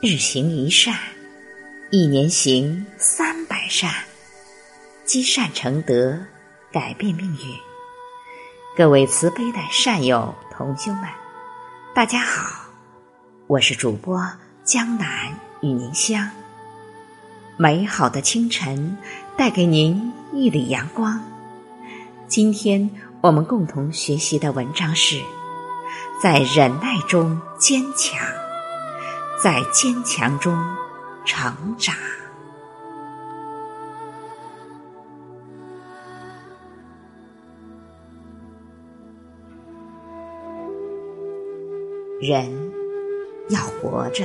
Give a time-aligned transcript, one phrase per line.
[0.00, 0.96] 日行一善，
[1.90, 3.92] 一年行三百善，
[5.04, 6.16] 积善成德，
[6.70, 7.56] 改变命运。
[8.76, 11.02] 各位慈悲的善友同修们，
[11.96, 12.70] 大家好，
[13.48, 14.24] 我是主播
[14.62, 16.30] 江南与您相。
[17.56, 18.96] 美好的清晨，
[19.36, 21.20] 带给您一缕阳光。
[22.28, 22.88] 今天
[23.20, 25.20] 我们共同学习的文章是：
[26.22, 28.24] 在忍耐中坚强，
[29.42, 30.58] 在坚强中
[31.24, 31.94] 成长。
[42.20, 42.50] 人
[43.48, 44.24] 要活着，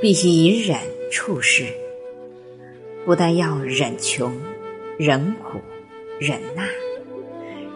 [0.00, 0.78] 必须以忍
[1.10, 1.66] 处事。
[3.04, 4.32] 不但要忍穷、
[4.96, 5.58] 忍苦、
[6.20, 6.68] 忍难、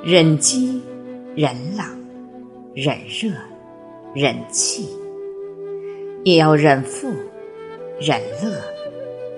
[0.05, 0.81] 忍饥、
[1.35, 1.85] 忍冷、
[2.75, 3.33] 忍热、
[4.15, 4.89] 忍气，
[6.25, 7.13] 也要忍富、
[7.99, 8.61] 忍乐、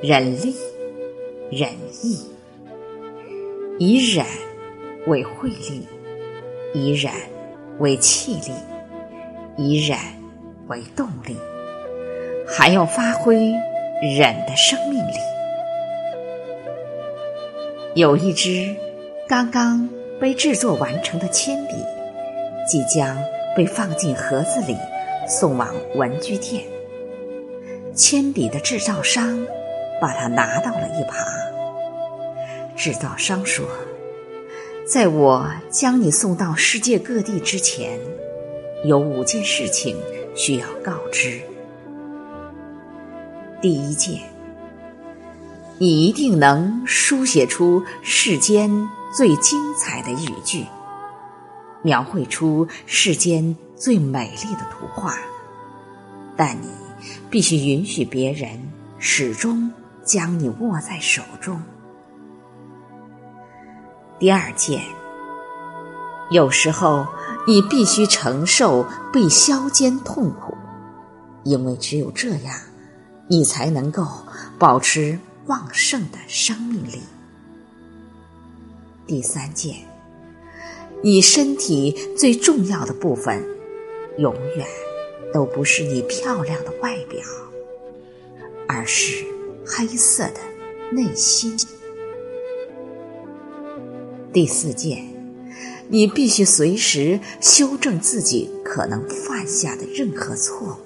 [0.02, 0.54] 忍力、
[1.50, 1.70] 忍
[2.02, 2.18] 义，
[3.78, 4.26] 以忍
[5.06, 5.88] 为慧力，
[6.74, 7.10] 以忍
[7.78, 8.52] 为气力，
[9.56, 9.98] 以忍
[10.66, 11.34] 为动力，
[12.46, 13.34] 还要发挥
[14.02, 15.14] 忍的生命力。
[17.94, 18.76] 有一支
[19.26, 19.88] 刚刚
[20.20, 21.76] 被制作完成的铅笔，
[22.68, 23.16] 即将
[23.56, 24.76] 被放进盒子里
[25.26, 26.62] 送往文具店。
[27.94, 29.46] 铅笔的制造商
[30.00, 31.18] 把它拿到了一旁。
[32.76, 33.64] 制造商说
[34.86, 37.98] ：“在我将你送到世界各地之前，
[38.84, 39.96] 有五件事情
[40.34, 41.40] 需要告知。
[43.62, 44.20] 第一件。”
[45.76, 50.64] 你一定能书写出世间最精彩的语句，
[51.82, 55.18] 描绘出世间最美丽的图画，
[56.36, 56.70] 但你
[57.30, 58.50] 必须允许别人
[58.98, 59.70] 始终
[60.04, 61.60] 将你握在手中。
[64.18, 64.82] 第二件，
[66.30, 67.06] 有时候
[67.46, 70.56] 你必须承受被削尖痛苦，
[71.42, 72.54] 因为只有这样，
[73.28, 74.06] 你才能够
[74.58, 75.18] 保持。
[75.46, 77.02] 旺盛的生命力。
[79.06, 79.74] 第三件，
[81.02, 83.44] 你身体最重要的部分，
[84.16, 84.66] 永远
[85.32, 87.20] 都不是你漂亮的外表，
[88.68, 89.24] 而是
[89.66, 90.40] 黑色的
[90.90, 91.56] 内心。
[94.32, 95.06] 第四件，
[95.88, 100.78] 你必须随时修正自己可能犯下的任何错误。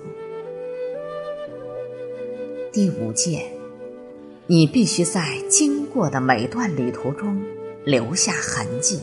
[2.72, 3.59] 第五件。
[4.50, 7.38] 你必须在经过的每段旅途中
[7.84, 8.98] 留下痕迹，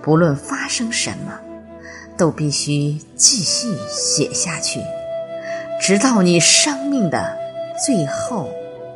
[0.00, 1.40] 不论发生什么，
[2.16, 4.80] 都必须继续写下去，
[5.80, 7.36] 直到你生命的
[7.84, 8.48] 最后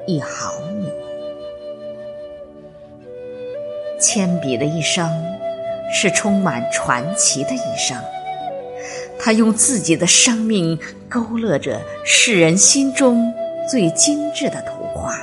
[0.06, 0.88] 一毫米。
[4.00, 5.10] 铅笔的一生
[5.92, 7.96] 是充满传奇的一生，
[9.18, 10.78] 他用自己的生命
[11.08, 13.32] 勾勒着世人心中
[13.68, 15.18] 最精致的图画。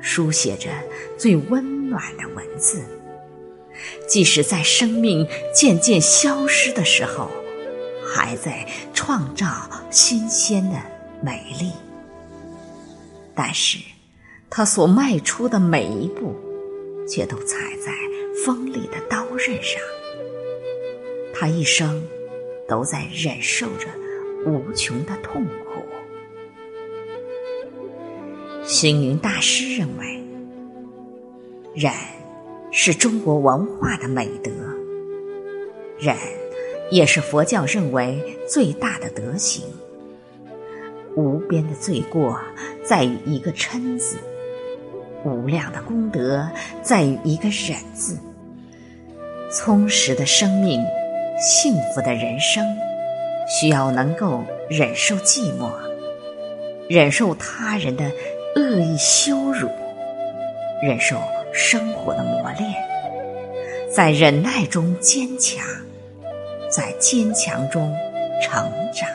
[0.00, 0.68] 书写着
[1.18, 2.80] 最温暖的文字，
[4.08, 7.30] 即使在生命渐渐消失的时候，
[8.04, 9.46] 还在创造
[9.90, 10.76] 新鲜的
[11.22, 11.72] 美丽。
[13.34, 13.78] 但是，
[14.48, 16.34] 他所迈出的每一步，
[17.08, 17.92] 却都踩在
[18.44, 19.80] 锋利的刀刃上。
[21.34, 22.02] 他一生
[22.66, 23.88] 都在忍受着
[24.46, 25.82] 无穷的痛苦。
[28.64, 30.22] 星云大师认为，
[31.74, 31.92] 忍
[32.88, 34.52] 是中国文化的美德，
[35.98, 36.14] 忍
[36.88, 39.64] 也是佛教认为最大的德行。
[41.16, 42.38] 无边的罪过
[42.84, 44.18] 在于一个嗔字，
[45.24, 46.48] 无量的功德
[46.80, 48.16] 在于一个忍字。
[49.50, 50.80] 充实的生命，
[51.40, 52.64] 幸福的人生，
[53.48, 55.72] 需要能够忍受寂寞，
[56.88, 58.08] 忍受他人的。
[58.54, 59.68] 恶意羞辱，
[60.80, 61.18] 忍受
[61.58, 62.74] 生活的磨练，
[63.90, 65.66] 在忍耐中坚强，
[66.70, 67.96] 在坚强中
[68.42, 69.08] 成长。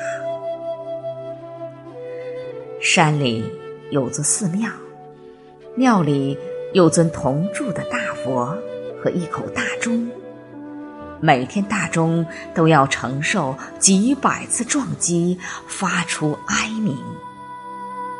[2.81, 3.45] 山里
[3.91, 4.71] 有座寺庙，
[5.75, 6.35] 庙里
[6.73, 8.57] 有尊铜铸的大佛
[9.03, 10.09] 和一口大钟，
[11.19, 16.97] 每天大钟都要承受几百次撞击，发出哀鸣。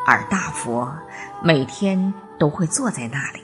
[0.05, 0.93] 而大佛
[1.43, 3.41] 每天都会坐在那里，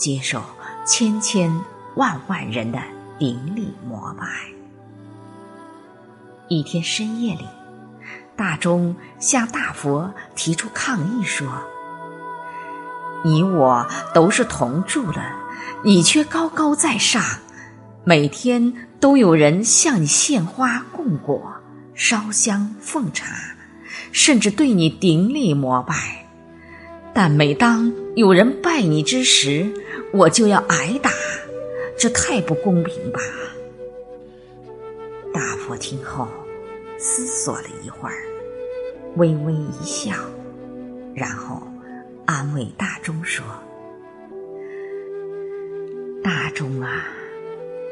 [0.00, 0.42] 接受
[0.86, 1.54] 千千
[1.94, 2.80] 万万人的
[3.18, 4.26] 顶礼膜拜。
[6.48, 7.44] 一天深夜里，
[8.34, 11.46] 大钟向大佛提出抗议说
[13.22, 15.20] ：“你我都是同住的，
[15.84, 17.22] 你却高高在上，
[18.02, 21.56] 每天都有人向你献花供果、
[21.94, 23.26] 烧香奉茶，
[24.12, 26.26] 甚至对你顶礼膜拜。
[27.12, 29.72] 但每当有人拜你之时，
[30.12, 31.10] 我就要挨打，
[31.96, 33.20] 这太不公平吧？”
[35.32, 36.26] 大佛听后，
[36.98, 38.16] 思索了一会儿，
[39.16, 40.12] 微微一笑，
[41.14, 41.62] 然后
[42.26, 43.44] 安慰大钟说
[46.22, 47.06] ：“大钟啊，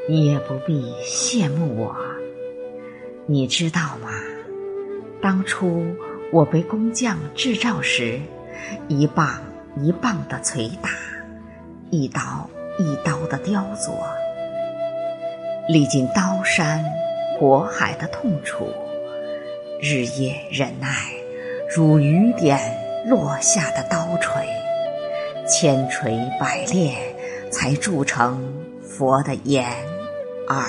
[0.07, 1.95] 你也不必羡慕我。
[3.25, 4.09] 你知道吗？
[5.21, 5.85] 当初
[6.31, 8.19] 我被工匠制造时，
[8.87, 9.41] 一棒
[9.77, 10.89] 一棒的捶打，
[11.91, 13.91] 一刀一刀的雕琢，
[15.67, 16.83] 历经刀山。”
[17.39, 18.67] 火海的痛楚，
[19.81, 20.89] 日夜忍耐，
[21.73, 22.59] 如雨点
[23.05, 24.45] 落下的刀锤，
[25.47, 26.93] 千锤百炼，
[27.49, 29.65] 才铸成佛的眼、
[30.49, 30.65] 耳、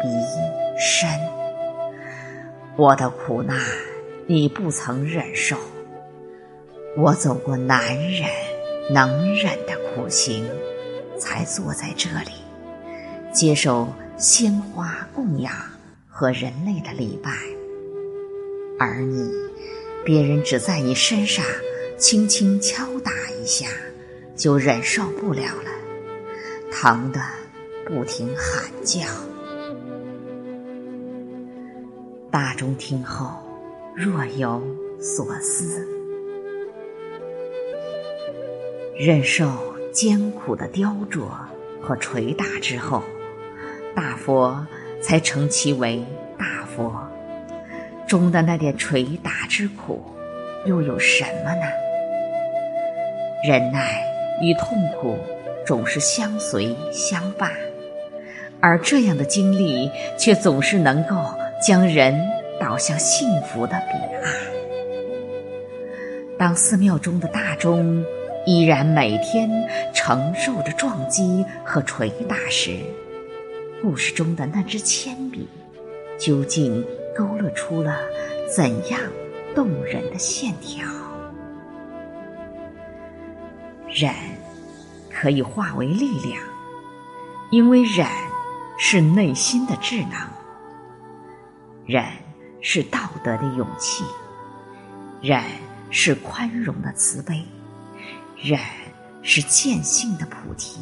[0.00, 0.08] 鼻、
[0.78, 1.08] 身。
[2.76, 3.58] 我的苦难，
[4.28, 5.56] 你不曾忍受。
[6.96, 8.28] 我走过难忍、
[8.88, 10.48] 能忍的苦行，
[11.18, 12.32] 才坐在这里，
[13.32, 15.52] 接受鲜花供养。
[16.12, 17.30] 和人类的礼拜，
[18.78, 19.32] 而你，
[20.04, 21.42] 别人只在你身上
[21.96, 23.10] 轻轻敲打
[23.40, 23.68] 一下，
[24.36, 25.70] 就忍受不了了，
[26.70, 27.22] 疼得
[27.86, 29.00] 不停喊叫。
[32.30, 33.30] 大众听后
[33.96, 34.62] 若有
[35.00, 35.88] 所思，
[39.02, 39.50] 忍受
[39.90, 41.22] 艰苦的雕琢
[41.80, 43.02] 和捶打之后，
[43.96, 44.66] 大佛。
[45.02, 46.04] 才称其为
[46.38, 46.92] 大佛，
[48.06, 50.04] 中的那点捶打之苦，
[50.66, 51.62] 又有什么呢？
[53.42, 54.04] 忍耐
[54.42, 55.16] 与痛苦
[55.64, 57.50] 总是相随相伴，
[58.60, 61.16] 而这样的经历却总是能够
[61.66, 62.14] 将人
[62.60, 64.34] 导向幸福的彼岸。
[66.38, 68.04] 当寺庙中的大钟
[68.46, 69.50] 依然每天
[69.94, 72.78] 承受着撞击和捶打时，
[73.82, 75.46] 故事中的那支铅笔，
[76.18, 76.84] 究竟
[77.14, 77.98] 勾勒出了
[78.48, 79.00] 怎样
[79.54, 80.86] 动人的线条？
[83.86, 84.10] 忍
[85.10, 86.42] 可以化为力量，
[87.50, 88.06] 因为忍
[88.78, 90.26] 是内心的智能；
[91.84, 92.02] 忍
[92.62, 94.02] 是道德的勇气；
[95.20, 95.42] 忍
[95.90, 97.34] 是宽容的慈悲；
[98.42, 98.58] 忍
[99.22, 100.80] 是见性的菩提。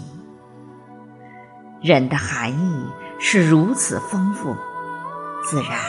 [1.82, 2.86] 忍的含义
[3.18, 4.54] 是如此丰富，
[5.44, 5.80] 自然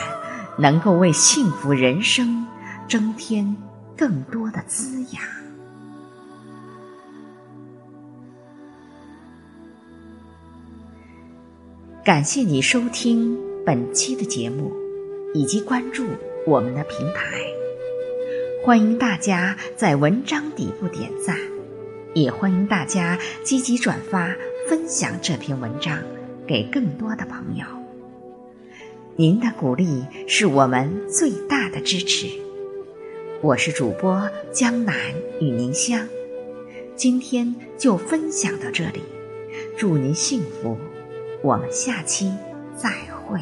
[0.58, 2.44] 能够为幸福人生
[2.88, 3.56] 增添
[3.96, 5.22] 更多的滋养。
[12.04, 14.72] 感谢你收听本期的节目，
[15.34, 16.04] 以及关注
[16.48, 17.38] 我们的平台。
[18.64, 21.36] 欢迎大家在文章底部点赞，
[22.14, 24.34] 也欢迎大家积极转发。
[24.68, 26.00] 分享这篇文章
[26.46, 27.64] 给更多的朋友，
[29.16, 32.28] 您的鼓励是我们最大的支持。
[33.40, 34.94] 我是主播江南
[35.40, 36.06] 与您相，
[36.94, 39.02] 今天就分享到这里，
[39.76, 40.78] 祝您幸福，
[41.42, 42.32] 我们下期
[42.76, 42.90] 再
[43.26, 43.40] 会。